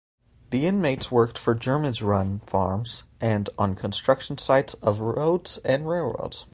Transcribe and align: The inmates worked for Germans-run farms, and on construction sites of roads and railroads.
The 0.49 0.65
inmates 0.65 1.11
worked 1.11 1.37
for 1.37 1.53
Germans-run 1.53 2.39
farms, 2.47 3.03
and 3.19 3.47
on 3.59 3.75
construction 3.75 4.39
sites 4.39 4.73
of 4.81 4.99
roads 4.99 5.59
and 5.63 5.87
railroads. 5.87 6.47